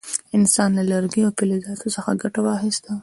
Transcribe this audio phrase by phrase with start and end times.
[0.37, 2.91] انسان له لرګیو او فلزاتو څخه ګټه واخیسته.